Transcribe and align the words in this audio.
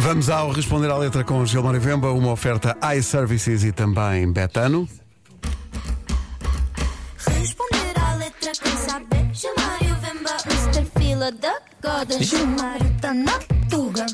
Vamos 0.00 0.28
ao 0.28 0.50
responder 0.50 0.90
à 0.90 0.96
letra 0.96 1.24
com 1.24 1.44
Gilmar 1.44 1.78
Vemba, 1.78 2.12
uma 2.12 2.32
oferta 2.32 2.76
iServices 2.96 3.64
e 3.64 3.72
também 3.72 4.30
Betano. 4.32 4.88
Responder 7.26 7.98
à 7.98 8.14
letra 8.14 8.52
quem 8.62 8.76
sabe 8.76 9.34
Chamar 9.34 9.80
o 9.82 9.94
Vemba 10.00 10.36
Mr. 10.46 10.84
Fila 10.98 11.32
da 11.32 11.54
Goda 11.82 12.22
Chamar 12.22 12.78
tá 13.00 13.12
na 13.12 13.38
tuga 13.68 14.06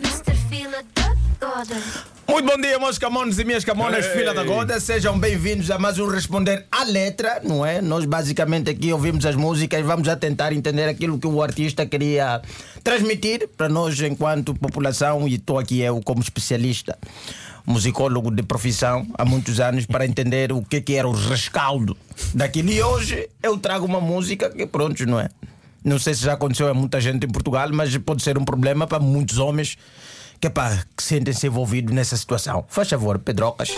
Mr. 0.00 0.34
Fila 0.48 0.82
da 0.94 1.14
Goda 1.40 2.11
Muito 2.32 2.50
bom 2.50 2.58
dia, 2.58 2.78
meus 2.78 2.96
camões 2.96 3.38
e 3.38 3.44
minhas 3.44 3.62
camonas, 3.62 4.06
filha 4.06 4.32
da 4.32 4.42
goda. 4.42 4.80
Sejam 4.80 5.18
bem-vindos 5.18 5.70
a 5.70 5.78
mais 5.78 5.98
um 5.98 6.06
Responder 6.06 6.64
à 6.72 6.82
Letra, 6.82 7.42
não 7.44 7.64
é? 7.64 7.82
Nós 7.82 8.06
basicamente 8.06 8.70
aqui 8.70 8.90
ouvimos 8.90 9.26
as 9.26 9.36
músicas 9.36 9.80
e 9.80 9.82
vamos 9.82 10.08
a 10.08 10.16
tentar 10.16 10.50
entender 10.50 10.88
aquilo 10.88 11.18
que 11.18 11.26
o 11.26 11.42
artista 11.42 11.84
queria 11.84 12.40
transmitir 12.82 13.46
para 13.54 13.68
nós 13.68 14.00
enquanto 14.00 14.54
população 14.54 15.28
e 15.28 15.34
estou 15.34 15.58
aqui 15.58 15.82
eu 15.82 16.00
como 16.00 16.22
especialista 16.22 16.96
musicólogo 17.66 18.30
de 18.30 18.42
profissão 18.42 19.06
há 19.18 19.26
muitos 19.26 19.60
anos 19.60 19.84
para 19.84 20.06
entender 20.06 20.52
o 20.52 20.62
que, 20.62 20.80
que 20.80 20.94
era 20.94 21.06
o 21.06 21.12
rescaldo 21.12 21.94
daquilo. 22.34 22.70
E 22.70 22.82
hoje 22.82 23.28
eu 23.42 23.58
trago 23.58 23.84
uma 23.84 24.00
música 24.00 24.48
que 24.48 24.66
pronto, 24.66 25.04
não 25.04 25.20
é? 25.20 25.28
Não 25.84 25.98
sei 25.98 26.14
se 26.14 26.22
já 26.22 26.34
aconteceu 26.34 26.68
a 26.68 26.74
muita 26.74 27.00
gente 27.00 27.26
em 27.26 27.30
Portugal, 27.30 27.68
mas 27.72 27.96
pode 27.98 28.22
ser 28.22 28.38
um 28.38 28.44
problema 28.44 28.86
para 28.86 29.00
muitos 29.00 29.38
homens 29.38 29.76
que, 30.40 30.50
pá, 30.50 30.82
que 30.96 31.02
sentem-se 31.02 31.46
envolvidos 31.46 31.94
nessa 31.94 32.16
situação. 32.16 32.64
Faz 32.68 32.88
favor, 32.88 33.18
Pedrocas. 33.18 33.70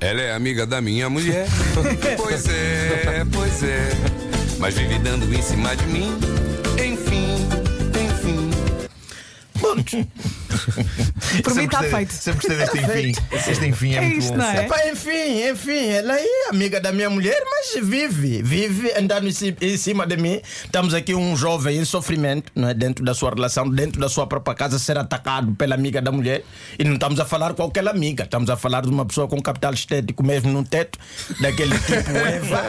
Ela 0.00 0.20
é 0.20 0.34
amiga 0.34 0.66
da 0.66 0.80
minha 0.80 1.08
mulher. 1.08 1.46
pois 2.16 2.48
é, 2.48 3.24
pois 3.32 3.62
é. 3.62 3.90
Mas 4.58 4.74
vive 4.74 4.98
dando 5.00 5.32
em 5.32 5.42
cima 5.42 5.74
de 5.74 5.86
mim. 5.86 6.12
Enfim, 6.78 7.34
enfim. 7.98 8.50
Por 11.42 11.54
mim 11.54 11.64
está 11.64 11.82
feito. 11.82 12.12
Sempre 12.12 12.48
gostei 12.48 12.56
deste 12.56 12.78
enfim. 12.78 13.24
Este 13.50 13.66
enfim 13.66 13.94
é, 13.94 13.96
É 13.96 14.00
muito 14.02 14.18
isto, 14.18 14.30
bom. 14.32 14.38
não 14.38 14.44
é? 14.50 14.64
Epá, 14.64 14.88
enfim, 14.88 15.48
enfim, 15.50 15.86
ela 15.88 16.18
é 16.18 16.26
amiga 16.50 16.80
da 16.80 16.92
minha 16.92 17.10
mulher, 17.10 17.40
mas 17.50 17.84
vive, 17.84 18.42
vive 18.42 18.92
andando 18.98 19.28
em 19.28 19.32
ci- 19.32 19.56
em 19.60 19.76
cima 19.76 20.06
de 20.06 20.16
mim. 20.16 20.40
Estamos 20.64 20.94
aqui 20.94 21.14
um 21.14 21.36
jovem 21.36 21.78
em 21.78 21.84
sofrimento, 21.84 22.50
não 22.54 22.68
é? 22.68 22.74
Dentro 22.74 23.04
da 23.04 23.14
sua 23.14 23.30
relação, 23.30 23.68
dentro 23.68 24.00
da 24.00 24.08
sua 24.08 24.26
própria 24.26 24.54
casa, 24.54 24.78
ser 24.78 24.98
atacado 24.98 25.52
pela 25.54 25.74
amiga 25.74 26.00
da 26.00 26.12
mulher. 26.12 26.44
E 26.78 26.84
não 26.84 26.94
estamos 26.94 27.18
a 27.20 27.24
falar 27.24 27.54
com 27.54 27.64
aquela 27.64 27.90
amiga, 27.90 28.24
estamos 28.24 28.48
a 28.50 28.56
falar 28.56 28.82
de 28.82 28.88
uma 28.88 29.04
pessoa 29.04 29.26
com 29.28 29.40
capital 29.40 29.72
estético 29.72 30.24
mesmo 30.24 30.50
no 30.52 30.64
teto, 30.64 30.98
daquele 31.40 31.78
tipo 31.78 32.10
Eva. 32.16 32.62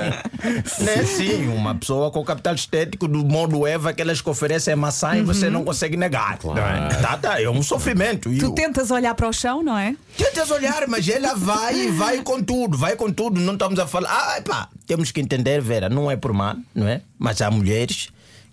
né? 0.80 1.03
Sim, 1.05 1.47
uma 1.47 1.75
pessoa 1.75 2.11
com 2.11 2.23
capital 2.23 2.55
estético 2.55 3.08
do 3.08 3.23
modo 3.25 3.66
Eva, 3.67 3.89
aquelas 3.91 4.21
que 4.21 4.30
oferecem 4.30 4.75
maçã 4.75 5.16
e 5.17 5.21
você 5.21 5.49
não 5.49 5.64
consegue 5.64 5.97
negar. 5.97 6.38
não 6.44 6.58
é? 6.58 6.89
Tá, 7.02 7.17
tá, 7.17 7.41
é 7.41 7.49
um 7.49 7.61
sofrimento. 7.84 8.30
Tu 8.38 8.48
o- 8.48 8.56
tentas 8.56 8.89
olhar 8.92 9.14
para 9.14 9.28
o 9.28 9.34
chão, 9.34 9.62
não 9.62 9.78
é? 9.78 9.95
Tentas 10.17 10.50
olhar, 10.52 10.88
mas 10.88 11.08
ela 11.08 11.34
vai, 11.36 11.92
vai 11.92 12.22
com 12.22 12.42
tudo, 12.42 12.78
vai 12.78 12.95
com 12.95 13.12
tudo. 13.12 13.39
Não 13.39 13.53
estamos 13.53 13.78
a 13.80 13.86
falar. 13.86 14.09
Ah, 14.09 14.42
pá, 14.42 14.70
temos 14.88 15.12
que 15.12 15.20
entender, 15.20 15.62
Vera, 15.62 15.89
não 15.89 16.09
é 16.09 16.16
por 16.16 16.31
mal, 16.34 16.56
não 16.73 16.88
é? 16.88 17.02
Mas 17.20 17.42
há 17.42 17.52
mulheres 17.52 18.09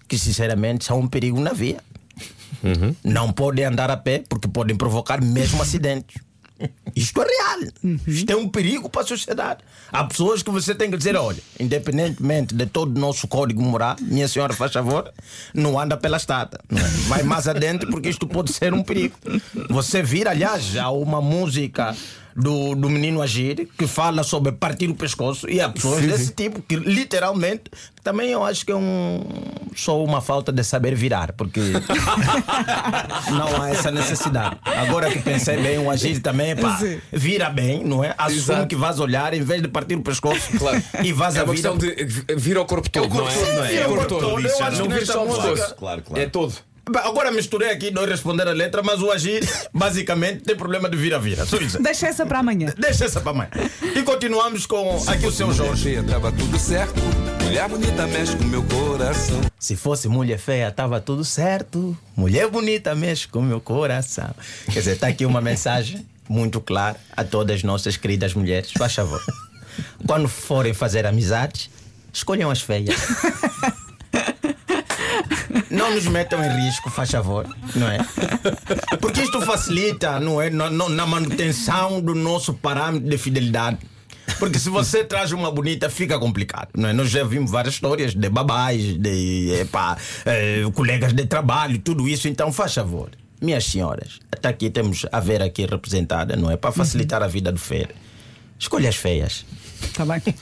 que, 0.09 0.19
sinceramente, 0.19 0.85
são 0.85 0.99
um 1.01 1.07
perigo 1.07 1.41
na 1.41 1.53
via. 1.53 1.79
Não 3.03 3.33
podem 3.33 3.65
andar 3.65 3.91
a 3.91 3.97
pé 3.97 4.23
porque 4.29 4.47
podem 4.49 4.77
provocar 4.77 5.23
mesmo 5.23 5.63
acidentes. 5.63 6.21
Isto 6.95 7.23
é 7.23 7.27
real. 7.27 7.61
Isto 8.07 8.31
é 8.31 8.37
um 8.37 8.49
perigo 8.49 8.89
para 8.89 9.03
a 9.03 9.07
sociedade. 9.07 9.61
Há 9.93 10.05
pessoas 10.05 10.43
que 10.43 10.51
você 10.51 10.75
tem 10.75 10.91
que 10.91 10.97
dizer: 10.97 11.17
olha, 11.17 11.43
independentemente 11.59 12.55
de 12.55 12.67
todo 12.67 12.97
o 12.97 13.01
nosso 13.01 13.27
código 13.29 13.63
moral, 13.63 13.97
minha 14.01 14.29
senhora, 14.29 14.53
faz 14.53 14.73
favor, 14.73 15.13
não 15.55 15.79
anda 15.79 15.97
pela 15.97 16.17
estrada. 16.17 16.61
é? 16.71 17.09
Vai 17.09 17.23
mais 17.23 17.47
adentro 17.49 17.91
porque 17.91 18.09
isto 18.09 18.27
pode 18.27 18.53
ser 18.53 18.73
um 18.75 18.83
perigo. 18.83 19.17
Você 19.69 20.03
vira, 20.03 20.31
aliás, 20.31 20.77
há 20.77 20.91
uma 20.91 21.21
música 21.21 21.97
do, 22.37 22.75
do 22.75 22.89
menino 22.89 23.21
Agir 23.23 23.69
que 23.79 23.87
fala 23.87 24.23
sobre 24.23 24.53
partir 24.53 24.89
o 24.89 24.95
pescoço 24.95 25.49
e 25.49 25.61
há 25.61 25.69
pessoas 25.69 26.03
desse 26.07 26.33
tipo 26.33 26.63
que 26.63 26.77
literalmente 26.77 27.65
também 28.03 28.31
eu 28.31 28.43
acho 28.45 28.65
que 28.65 28.73
é 28.73 28.77
um 28.77 29.21
só 29.77 30.03
uma 30.03 30.21
falta 30.21 30.51
de 30.53 30.65
saber 30.65 30.95
virar 30.95 31.33
porque 31.35 31.61
não 33.31 33.63
há 33.63 33.71
essa 33.71 33.91
necessidade. 33.91 34.57
Agora 34.65 35.11
que 35.11 35.19
pensei 35.21 35.57
bem, 35.59 35.79
o 35.79 35.91
Agir 35.91 36.21
também 36.21 36.57
pá, 36.57 36.77
Sim. 36.79 36.99
vira 37.13 37.51
bem, 37.51 37.85
não 37.85 38.03
é? 38.03 38.15
Assume 38.17 38.39
Exato. 38.41 38.67
que 38.69 38.77
vais 38.77 38.99
olhar 39.01 39.35
em 39.35 39.43
vez 39.43 39.63
de 39.63 39.69
partir 39.69 39.95
o 39.97 40.03
pescoço 40.03 40.51
Claro. 40.59 40.83
e 41.05 41.13
vais 41.13 41.37
É 41.37 41.41
a 41.41 41.45
uma 41.45 41.55
vida. 41.55 41.71
questão 41.71 41.79
de 41.79 42.35
vir 42.37 42.57
ao 42.57 42.65
corpo 42.67 42.89
todo, 42.91 43.15
não 43.15 43.29
é? 43.29 43.35
todo, 43.35 43.53
não 43.55 43.65
é? 43.65 43.77
É 43.77 43.87
o 43.87 43.91
corpo 43.91 44.07
todo, 44.07 44.41
Eu 44.41 44.65
acho 44.65 44.79
não. 44.79 44.89
que 44.89 44.95
nesta 44.95 45.13
só 45.13 45.25
o 45.25 45.29
música- 45.29 45.49
pescoço. 45.51 45.75
Claro, 45.77 46.03
claro. 46.03 46.23
É 46.23 46.27
todo. 46.27 46.55
Agora 46.99 47.31
misturei 47.31 47.71
aqui 47.71 47.91
dois 47.91 48.09
responder 48.09 48.49
a 48.49 48.53
letra, 48.53 48.83
mas 48.83 49.01
o 49.01 49.11
Agir 49.11 49.47
basicamente 49.73 50.43
tem 50.43 50.57
problema 50.57 50.89
de 50.89 50.97
vira-vira. 50.97 51.45
Só 51.47 51.57
isso. 51.57 51.83
Deixa 51.83 52.09
essa 52.09 52.27
para 52.27 52.41
amanhã. 52.41 52.73
Deixa 52.79 53.05
essa 53.05 53.21
para 53.21 53.33
mãe. 53.33 53.49
E 53.95 54.03
continuamos 54.03 54.67
com 54.67 55.03
aqui 55.07 55.27
o 55.27 55.33
seu 55.33 55.53
Jorge. 55.53 55.85
Feia, 55.85 56.03
tava 56.03 56.33
tudo 56.33 56.59
certo. 56.59 57.01
Mulher 57.43 57.69
bonita 57.69 58.07
mexe 58.07 58.37
com 58.37 58.45
meu 58.45 58.63
coração. 58.63 59.41
Se 59.59 59.77
fosse 59.77 60.09
mulher 60.09 60.39
feia, 60.39 60.71
tava 60.71 61.01
tudo 61.01 61.25
certo. 61.25 61.97
Mulher 62.17 62.49
bonita 62.49 62.95
mexe 62.95 63.27
com 63.27 63.43
meu 63.43 63.61
coração. 63.61 64.31
Quer 64.67 64.81
dizer, 64.81 64.93
está 64.93 65.09
aqui 65.09 65.27
uma 65.27 65.41
mensagem 65.41 66.07
muito 66.29 66.61
clara 66.61 66.97
a 67.17 67.25
todas 67.25 67.57
as 67.57 67.63
nossas 67.63 67.97
queridas 67.97 68.35
mulheres. 68.35 68.71
Faz 68.73 68.95
favor. 68.95 69.21
Quando 70.07 70.29
forem 70.29 70.73
fazer 70.73 71.07
amizades, 71.07 71.71
escolham 72.13 72.51
as 72.51 72.61
feias. 72.61 72.95
Não 75.71 75.95
nos 75.95 76.07
metam 76.07 76.43
em 76.45 76.65
risco, 76.67 76.91
faz 76.91 77.11
favor, 77.11 77.47
não 77.77 77.89
é? 77.89 77.99
Porque 79.01 79.23
isto 79.23 79.41
facilita, 79.43 80.19
não 80.19 80.41
é? 80.43 80.51
Na, 80.51 80.69
na- 80.71 81.07
manutenção 81.07 82.01
do 82.01 82.15
nosso 82.15 82.55
parâmetro 82.55 83.09
de 83.09 83.17
fidelidade. 83.19 83.79
Porque 84.39 84.59
se 84.59 84.69
você 84.69 85.05
traz 85.05 85.33
uma 85.33 85.51
bonita, 85.51 85.89
fica 85.91 86.19
complicado, 86.19 86.69
não 86.77 86.89
é? 86.89 86.93
Nós 86.93 87.11
já 87.11 87.25
vimos 87.25 87.51
várias 87.51 87.75
histórias 87.75 88.15
de 88.15 88.29
babais, 88.29 88.83
de 88.99 89.53
epá, 89.61 89.97
eh, 90.25 90.63
colegas 90.75 91.13
de 91.13 91.27
trabalho, 91.27 91.79
tudo 91.79 92.09
isso. 92.09 92.29
Então, 92.29 92.53
faz 92.53 92.75
favor, 92.75 93.11
minhas 93.41 93.65
senhoras, 93.65 94.19
até 94.31 94.49
aqui 94.49 94.71
temos 94.71 95.05
a 95.11 95.19
Vera 95.21 95.45
aqui 95.47 95.67
representada, 95.67 96.37
não 96.37 96.51
é? 96.51 96.57
Para 96.57 96.71
facilitar 96.73 97.23
a 97.23 97.27
vida 97.27 97.51
do 97.53 97.59
Fer. 97.59 97.91
Escolha 98.59 98.89
as 98.89 98.97
feias. 98.97 99.45
Está 99.91 100.05
bem? 100.07 100.23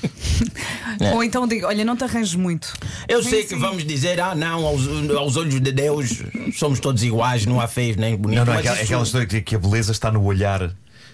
É. 1.00 1.12
Ou 1.14 1.22
então 1.22 1.46
digo, 1.46 1.66
olha, 1.66 1.84
não 1.84 1.94
te 1.96 2.02
arranjes 2.02 2.34
muito. 2.34 2.72
Eu 3.06 3.22
Sim, 3.22 3.30
sei 3.30 3.42
que 3.42 3.50
sim. 3.50 3.58
vamos 3.60 3.84
dizer, 3.86 4.18
ah, 4.20 4.34
não, 4.34 4.66
aos, 4.66 4.80
aos 5.16 5.36
olhos 5.36 5.60
de 5.60 5.70
Deus 5.70 6.22
somos 6.56 6.80
todos 6.80 7.04
iguais, 7.04 7.46
não 7.46 7.60
há 7.60 7.68
feios 7.68 7.96
nem 7.96 8.16
bonitos. 8.16 8.44
Não, 8.44 8.52
não, 8.52 8.54
é 8.54 8.58
aquela, 8.60 8.74
isso- 8.76 8.84
aquela 8.84 9.02
história 9.04 9.26
que, 9.28 9.40
que 9.42 9.54
a 9.54 9.58
beleza 9.60 9.92
está 9.92 10.10
no 10.10 10.24
olhar 10.24 10.72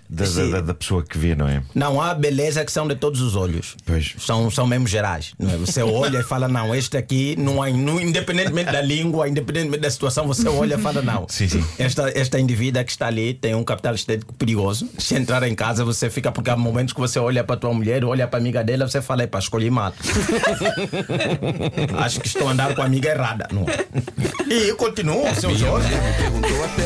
da, 0.08 0.24
da, 0.24 0.60
da 0.60 0.74
pessoa 0.74 1.02
que 1.02 1.16
vê, 1.16 1.34
não 1.34 1.48
é? 1.48 1.62
Não 1.74 2.00
há 2.00 2.14
beleza 2.14 2.64
que 2.64 2.70
são 2.70 2.86
de 2.86 2.94
todos 2.94 3.20
os 3.20 3.34
olhos. 3.34 3.76
Pois. 3.84 4.14
São, 4.18 4.50
são 4.50 4.66
mesmo 4.66 4.86
gerais. 4.86 5.32
Não 5.38 5.50
é? 5.50 5.56
Você 5.56 5.82
olha 5.82 6.18
e 6.18 6.22
fala, 6.22 6.46
não, 6.46 6.74
este 6.74 6.96
aqui, 6.96 7.34
não 7.38 7.62
há, 7.62 7.70
não, 7.70 8.00
independentemente 8.00 8.70
da 8.70 8.82
língua, 8.82 9.28
independentemente 9.28 9.82
da 9.82 9.90
situação, 9.90 10.26
você 10.26 10.48
olha 10.48 10.74
e 10.74 10.78
fala, 10.78 11.02
não. 11.02 11.26
Sim, 11.28 11.48
sim. 11.48 11.64
Esta, 11.78 12.10
esta 12.10 12.38
indivídua 12.38 12.84
que 12.84 12.90
está 12.90 13.06
ali 13.06 13.34
tem 13.34 13.54
um 13.54 13.64
capital 13.64 13.94
estético 13.94 14.32
perigoso. 14.34 14.88
Se 14.98 15.14
entrar 15.14 15.42
em 15.42 15.54
casa, 15.54 15.84
você 15.84 16.10
fica, 16.10 16.30
porque 16.30 16.50
há 16.50 16.56
momentos 16.56 16.92
que 16.92 17.00
você 17.00 17.18
olha 17.18 17.42
para 17.42 17.56
a 17.56 17.58
tua 17.58 17.72
mulher, 17.72 18.04
olha 18.04 18.28
para 18.28 18.38
a 18.38 18.40
amiga 18.40 18.62
dela, 18.62 18.86
você 18.86 19.00
fala, 19.00 19.26
para 19.26 19.40
escolhi 19.40 19.70
mal. 19.70 19.94
Acho 21.98 22.20
que 22.20 22.26
estou 22.26 22.48
a 22.48 22.52
andar 22.52 22.74
com 22.74 22.82
a 22.82 22.84
amiga 22.84 23.08
errada. 23.08 23.48
Não 23.50 23.62
é? 23.62 24.52
E 24.52 24.74
continua, 24.74 25.34
seu 25.34 25.54
Jorge. 25.56 25.88
Me 25.88 26.12
perguntou 26.12 26.64
até 26.64 26.83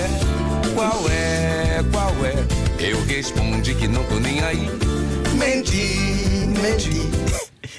Eu 2.78 3.04
respondi 3.04 3.74
que 3.74 3.88
não 3.88 4.04
tô 4.04 4.20
nem 4.20 4.40
aí. 4.40 4.68
Menti, 5.34 6.46
menti. 6.62 7.08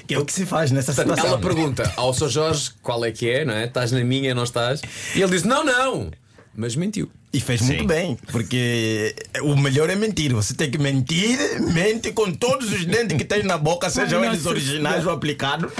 Que 0.06 0.14
é 0.14 0.18
o 0.18 0.24
que 0.24 0.32
se 0.32 0.44
faz 0.44 0.70
nessa 0.70 0.92
situação. 0.92 1.26
Ela 1.26 1.38
pergunta 1.38 1.90
ao 1.96 2.12
Sr. 2.12 2.28
Jorge 2.28 2.70
qual 2.82 3.04
é 3.04 3.10
que 3.10 3.28
é, 3.30 3.44
não 3.44 3.54
é? 3.54 3.64
Estás 3.64 3.92
na 3.92 4.04
minha, 4.04 4.34
não 4.34 4.44
estás? 4.44 4.82
E 5.14 5.22
ele 5.22 5.30
diz: 5.30 5.44
Não, 5.44 5.64
não! 5.64 6.10
Mas 6.54 6.76
mentiu. 6.76 7.10
E 7.32 7.38
fez 7.38 7.60
muito 7.60 7.84
bem, 7.84 8.18
porque 8.32 9.14
o 9.42 9.54
melhor 9.54 9.88
é 9.88 9.94
mentir. 9.94 10.34
Você 10.34 10.52
tem 10.52 10.68
que 10.68 10.78
mentir, 10.78 11.38
mente 11.72 12.10
com 12.10 12.32
todos 12.32 12.72
os 12.72 12.84
dentes 12.84 13.16
que 13.16 13.24
tem 13.24 13.44
na 13.44 13.56
boca, 13.56 13.86
sejam 13.88 14.24
eles 14.24 14.46
originais 14.46 15.06
ou 15.06 15.12
aplicados. 15.12 15.72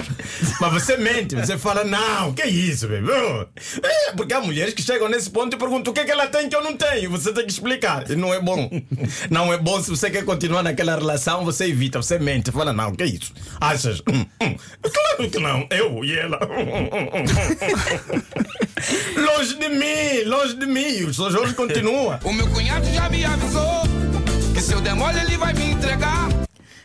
Mas 0.60 0.72
você 0.72 0.96
mente, 0.96 1.34
você 1.34 1.58
fala, 1.58 1.82
não, 1.82 2.32
que 2.32 2.44
isso, 2.44 2.86
bebê? 2.86 3.48
É, 3.82 4.12
porque 4.12 4.32
há 4.32 4.40
mulheres 4.40 4.74
que 4.74 4.82
chegam 4.82 5.08
nesse 5.08 5.28
ponto 5.28 5.56
e 5.56 5.58
perguntam 5.58 5.90
o 5.90 5.94
que 5.94 6.00
é 6.00 6.04
que 6.04 6.12
ela 6.12 6.28
tem 6.28 6.48
que 6.48 6.54
eu 6.54 6.62
não 6.62 6.76
tenho. 6.76 7.10
Você 7.10 7.32
tem 7.32 7.44
que 7.44 7.50
explicar. 7.50 8.08
E 8.08 8.14
não 8.14 8.32
é 8.32 8.40
bom. 8.40 8.70
Não 9.28 9.52
é 9.52 9.58
bom 9.58 9.82
se 9.82 9.90
você 9.90 10.10
quer 10.10 10.24
continuar 10.24 10.62
naquela 10.62 10.94
relação, 10.94 11.44
você 11.44 11.66
evita, 11.66 12.00
você 12.00 12.18
mente. 12.18 12.50
Fala, 12.50 12.72
não, 12.72 12.94
que 12.94 13.04
isso? 13.04 13.32
Achas? 13.60 14.00
Hum, 14.08 14.24
hum. 14.40 14.56
Claro 14.82 15.30
que 15.30 15.38
não, 15.38 15.66
eu 15.70 16.04
e 16.04 16.18
ela. 16.18 16.38
longe 20.30 20.54
de 20.54 20.66
mim. 20.66 21.02
O 21.04 21.12
Sr. 21.12 21.30
Jorge 21.30 21.54
continua. 21.54 22.18
O 22.24 22.32
meu 22.32 22.46
cunhado 22.48 22.86
já 22.92 23.08
me 23.08 23.24
avisou 23.24 23.82
que 24.54 24.60
se 24.60 24.72
eu 24.72 24.80
der 24.80 24.94
mole 24.94 25.18
ele 25.20 25.36
vai 25.36 25.52
me 25.52 25.72
entregar. 25.72 26.28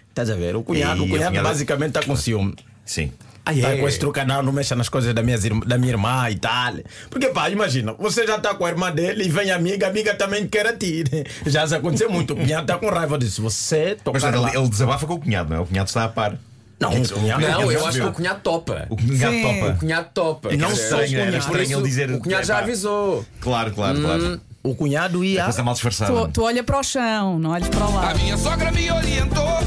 Estás 0.10 0.30
a 0.30 0.36
ver? 0.36 0.56
O 0.56 0.64
cunhado, 0.64 1.04
E 1.04 1.06
o 1.06 1.10
cunhado 1.10 1.42
basicamente 1.42 1.90
está 1.98 2.04
com 2.04 2.16
ciúme. 2.16 2.56
Sim. 2.86 3.12
Ah, 3.48 3.52
Tá 3.54 3.78
com 3.78 3.88
esse 3.88 4.00
truque, 4.00 4.24
não, 4.24 4.42
não 4.42 4.52
mexa 4.52 4.76
nas 4.76 4.90
coisas 4.90 5.14
da 5.14 5.22
minha, 5.22 5.38
irmã, 5.38 5.60
da 5.68 5.78
minha 5.78 5.92
irmã 5.94 6.28
e 6.32 6.36
tal. 6.36 6.74
Porque, 7.12 7.28
pá, 7.28 7.48
imagina, 7.50 7.94
você 7.94 8.26
já 8.26 8.40
tá 8.40 8.56
com 8.56 8.66
a 8.66 8.70
irmã 8.70 8.92
dele 8.92 9.24
e 9.26 9.30
vem 9.30 9.52
a 9.52 9.56
amiga, 9.56 9.86
a 9.86 9.90
amiga 9.90 10.16
também 10.16 10.48
quer 10.48 10.66
a 10.66 10.76
ti. 10.76 11.04
Já 11.46 11.68
se 11.68 11.76
aconteceu 11.76 12.10
muito. 12.10 12.34
O 12.34 12.36
cunhado 12.38 12.66
tá 12.66 12.76
com 12.80 12.90
raiva 12.90 13.20
disso. 13.20 13.44
Você 13.44 13.92
Mas 13.94 14.02
tocar 14.04 14.36
lá. 14.40 14.50
ele, 14.50 14.58
ele 14.58 14.70
desabafa 14.70 15.06
com 15.06 15.14
o 15.14 15.20
cunhado, 15.20 15.50
não 15.52 15.58
é? 15.58 15.60
O 15.60 15.66
cunhado 15.68 15.88
está 15.88 16.06
a 16.06 16.10
par. 16.10 16.36
Não, 16.80 16.92
é 16.92 17.00
o 17.00 17.10
cunhado- 17.10 17.42
Não, 17.42 17.62
Ele 17.72 17.76
eu 17.80 17.88
acho 17.88 18.00
que 18.02 18.06
o 18.08 18.12
cunhado 18.12 18.40
topa. 18.42 18.86
O 18.90 18.98
cunhado 18.98 19.34
Sim. 19.34 19.42
topa. 19.44 19.72
O 19.72 19.78
cunhado 19.80 20.10
topa. 20.14 20.48
É 20.50 20.52
que 20.52 20.58
Não 20.58 20.72
estranho, 20.72 21.20
era 21.20 21.38
estranho 21.38 21.78
ele 21.80 21.88
dizer. 21.88 22.12
O 22.12 22.20
cunhado 22.20 22.46
já 22.46 22.56
"Epá, 22.56 22.64
avisou. 22.64 23.26
Claro, 23.40 23.72
claro, 23.74 24.02
claro. 24.02 24.42
O 24.62 24.76
cunhado 24.76 25.22
A 25.22 25.26
ia. 25.26 25.44
coisa 25.46 25.64
mal 25.64 25.74
disfarçada. 25.74 26.12
Tu, 26.12 26.32
tu 26.34 26.44
olha 26.44 26.64
para 26.64 26.80
o 26.80 26.84
chão, 26.84 27.40
não 27.40 27.52
olhes 27.52 27.70
para 27.70 27.86
o 27.88 27.98
A 28.00 28.14
minha 28.16 28.38
sogra 28.38 28.72
me 28.72 28.92
orientou. 28.92 29.60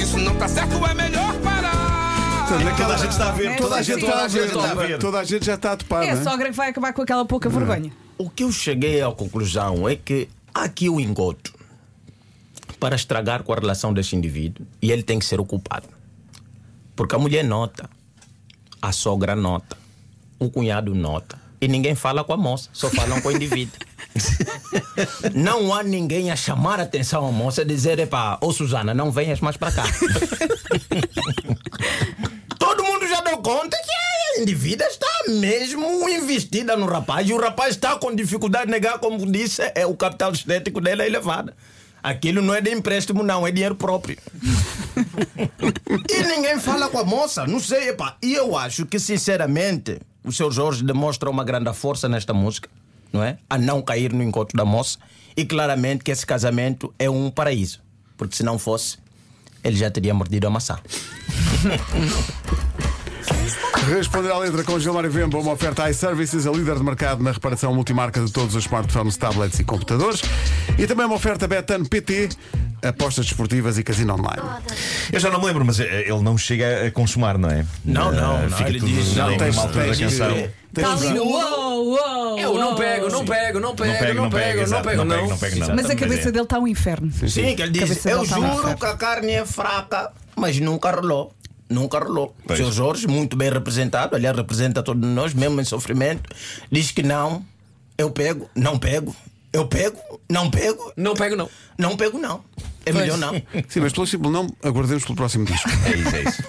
Isso 0.00 0.16
não 0.18 0.34
tá 0.36 0.48
certo, 0.48 0.74
é 0.86 0.94
melhor 0.94 1.34
parar. 1.40 2.46
Toda 2.48 2.64
naquela- 2.64 2.94
a 2.94 2.98
gente 2.98 3.10
está 3.10 3.28
a 3.28 3.32
ver. 3.32 3.46
É, 3.50 3.54
Toda 3.56 3.74
a 3.76 3.82
gente 3.82 4.04
está 4.04 4.24
a 4.24 4.28
ver. 4.28 4.28
Toda 4.28 4.28
a 4.28 4.28
gente 4.28 4.56
está 4.56 4.70
a 4.70 4.74
ver. 4.86 4.98
Toda 4.98 5.18
a 5.18 5.24
gente 5.24 5.44
já 5.46 5.54
está 5.54 5.72
a 5.72 5.76
topar, 5.76 6.04
É 6.04 6.10
a 6.10 6.12
é? 6.12 6.22
sogra 6.22 6.46
que 6.50 6.56
vai 6.56 6.70
acabar 6.70 6.92
com 6.92 7.02
aquela 7.02 7.24
pouca 7.26 7.48
vergonha. 7.48 7.90
O 8.16 8.30
que 8.30 8.44
eu 8.44 8.52
cheguei 8.52 9.02
à 9.02 9.10
conclusão 9.10 9.86
é 9.88 9.96
que 9.96 10.28
há 10.54 10.62
aqui 10.62 10.88
o 10.88 11.00
engodo 11.00 11.50
para 12.78 12.94
estragar 12.94 13.42
com 13.42 13.52
a 13.52 13.56
relação 13.56 13.92
deste 13.92 14.14
indivíduo 14.16 14.64
e 14.80 14.92
ele 14.92 15.02
tem 15.02 15.18
que 15.18 15.24
ser 15.26 15.40
o 15.40 15.44
culpado. 15.44 15.88
Porque 16.96 17.14
a 17.14 17.18
mulher 17.18 17.44
nota, 17.44 17.88
a 18.80 18.90
sogra 18.90 19.36
nota, 19.36 19.76
o 20.38 20.50
cunhado 20.50 20.94
nota. 20.94 21.38
E 21.60 21.68
ninguém 21.68 21.94
fala 21.94 22.24
com 22.24 22.32
a 22.32 22.36
moça, 22.36 22.68
só 22.72 22.90
falam 22.90 23.20
com 23.20 23.28
o 23.28 23.32
indivíduo. 23.32 23.78
Não 25.34 25.74
há 25.74 25.82
ninguém 25.82 26.30
a 26.30 26.36
chamar 26.36 26.80
a 26.80 26.84
atenção 26.84 27.26
à 27.26 27.32
moça 27.32 27.62
e 27.62 27.64
dizer: 27.64 27.98
epá, 27.98 28.38
ô 28.40 28.52
Susana, 28.52 28.94
não 28.94 29.10
venhas 29.10 29.40
mais 29.40 29.56
para 29.56 29.72
cá. 29.72 29.84
Todo 32.58 32.84
mundo 32.84 33.06
já 33.08 33.20
deu 33.20 33.38
conta 33.38 33.76
que 33.76 33.90
a 34.38 34.42
indivídua 34.42 34.86
está 34.86 35.06
mesmo 35.28 36.08
investida 36.08 36.76
no 36.76 36.86
rapaz 36.86 37.28
e 37.28 37.32
o 37.32 37.40
rapaz 37.40 37.74
está 37.74 37.96
com 37.96 38.14
dificuldade 38.14 38.66
de 38.66 38.72
negar, 38.72 38.98
como 38.98 39.30
disse, 39.30 39.62
é, 39.74 39.86
o 39.86 39.94
capital 39.94 40.32
estético 40.32 40.80
dele 40.80 41.02
é 41.02 41.06
elevado. 41.06 41.52
Aquilo 42.02 42.40
não 42.40 42.54
é 42.54 42.60
de 42.60 42.70
empréstimo, 42.70 43.22
não, 43.22 43.46
é 43.46 43.50
dinheiro 43.50 43.74
próprio. 43.74 44.18
E 46.10 46.22
ninguém 46.22 46.58
fala 46.58 46.88
com 46.88 46.98
a 46.98 47.04
moça, 47.04 47.46
não 47.46 47.60
sei, 47.60 47.90
epá. 47.90 48.16
E 48.22 48.34
eu 48.34 48.56
acho 48.56 48.86
que, 48.86 48.98
sinceramente, 48.98 50.00
o 50.24 50.32
seu 50.32 50.50
Jorge 50.50 50.84
demonstra 50.84 51.30
uma 51.30 51.44
grande 51.44 51.72
força 51.72 52.08
nesta 52.08 52.34
música, 52.34 52.68
não 53.12 53.22
é? 53.22 53.38
A 53.48 53.56
não 53.58 53.80
cair 53.82 54.12
no 54.12 54.22
encontro 54.22 54.56
da 54.56 54.64
moça. 54.64 54.98
E 55.36 55.44
claramente 55.44 56.02
que 56.02 56.10
esse 56.10 56.24
casamento 56.24 56.92
é 56.98 57.10
um 57.10 57.30
paraíso. 57.30 57.80
Porque 58.16 58.34
se 58.34 58.42
não 58.42 58.58
fosse, 58.58 58.98
ele 59.62 59.76
já 59.76 59.90
teria 59.90 60.14
mordido 60.14 60.46
a 60.46 60.50
maçã. 60.50 60.78
Responder 63.88 64.32
à 64.32 64.38
letra 64.38 64.64
com 64.64 64.78
Gilmário 64.80 65.10
Vemba, 65.10 65.38
uma 65.38 65.52
oferta 65.52 65.88
iServices, 65.88 66.46
a 66.46 66.50
líder 66.50 66.76
de 66.76 66.82
mercado 66.82 67.22
na 67.22 67.30
reparação 67.30 67.72
multimarca 67.74 68.24
de 68.24 68.32
todos 68.32 68.54
os 68.54 68.64
smartphones, 68.64 69.16
tablets 69.16 69.58
e 69.60 69.64
computadores. 69.64 70.22
E 70.78 70.86
também 70.86 71.06
uma 71.06 71.14
oferta 71.14 71.46
Betano 71.46 71.88
PT, 71.88 72.30
apostas 72.82 73.26
desportivas 73.26 73.78
e 73.78 73.82
casino 73.82 74.14
online. 74.14 74.42
Eu 75.12 75.18
já 75.20 75.30
não 75.30 75.40
me 75.40 75.46
lembro, 75.46 75.64
mas 75.64 75.80
eh, 75.80 76.02
ele 76.08 76.20
não 76.22 76.36
chega 76.38 76.86
a 76.86 76.90
consumar, 76.90 77.36
não 77.38 77.48
é? 77.50 77.64
Não, 77.84 78.12
não, 78.12 78.38
Eh, 78.38 78.48
não, 78.48 78.56
Fica 78.56 78.70
ele 78.70 78.80
tudo 78.80 78.92
diz, 78.92 79.14
não, 79.16 79.36
tens- 79.36 79.56
da 79.56 79.68
tens 79.68 79.98
tens- 79.98 80.50
Está 80.76 80.92
ali 80.92 81.08
no 81.08 81.22
uou, 81.24 81.86
uou, 81.98 82.38
Eu 82.38 82.54
não 82.58 82.74
pego, 82.74 83.08
não 83.08 83.24
pego, 83.24 83.58
não 83.60 83.74
pego, 83.74 84.14
Não 84.14 84.24
não 84.24 84.30
pego, 84.30 84.66
não 84.68 84.82
pego, 84.82 85.04
não. 85.04 85.28
não 85.28 85.38
pego, 85.38 85.56
não. 85.58 85.74
Mas 85.74 85.88
a 85.88 85.96
cabeça 85.96 86.28
é. 86.28 86.32
dele 86.32 86.44
está 86.44 86.58
um 86.58 86.68
inferno. 86.68 87.10
Sim, 87.12 87.56
que 87.56 87.62
ele 87.62 87.70
diz: 87.70 88.04
Eu 88.04 88.26
tá 88.26 88.34
juro 88.36 88.76
que 88.76 88.84
a 88.84 88.94
carne 88.94 89.32
é 89.32 89.46
fraca, 89.46 90.12
mas 90.36 90.58
nunca 90.60 90.90
rolou. 90.90 91.32
Nunca 91.68 91.98
rolou. 91.98 92.34
O 92.48 92.54
seu 92.54 92.70
Jorge, 92.70 93.08
muito 93.08 93.36
bem 93.36 93.50
representado, 93.50 94.14
aliás, 94.14 94.36
representa 94.36 94.82
todos 94.82 95.08
nós, 95.10 95.32
mesmo 95.34 95.60
em 95.60 95.64
sofrimento, 95.64 96.28
diz 96.70 96.90
que 96.92 97.02
não, 97.02 97.42
eu 97.98 98.10
pego, 98.10 98.48
não 98.54 98.78
pego, 98.78 99.16
eu 99.56 99.66
pego, 99.66 99.98
não 100.30 100.50
pego, 100.50 100.92
Não 100.96 101.14
pego, 101.14 101.34
não. 101.34 101.48
não 101.78 101.96
pego, 101.96 102.18
não. 102.18 102.44
É 102.84 102.92
melhor 102.92 103.18
não. 103.18 103.32
Sim, 103.68 103.80
mas 103.80 103.92
pelo 103.92 104.06
simples 104.06 104.30
não, 104.30 104.46
aguardemos 104.62 105.02
pelo 105.04 105.16
próximo 105.16 105.44
disco. 105.44 105.68
É 105.86 105.96
isso, 105.96 106.16
é 106.16 106.22
isso. 106.22 106.42